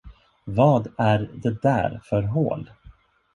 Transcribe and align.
Vad 0.43 0.87
är 0.97 1.29
det 1.35 1.61
där 1.61 1.99
för 2.03 2.21
hål? 2.21 2.69